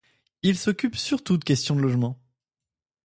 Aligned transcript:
Il 0.41 0.57
s'occupe 0.57 0.95
surtout 0.97 1.37
de 1.37 1.43
questions 1.43 1.75
de 1.75 1.81
logement. 1.81 2.19